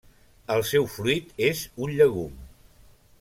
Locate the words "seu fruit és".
0.69-1.61